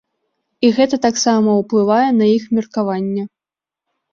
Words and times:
І 0.67 0.69
гэта 0.77 0.97
таксама 1.03 1.49
ўплывае 1.61 2.09
на 2.19 2.31
іх 2.39 2.43
меркаванне. 2.61 3.23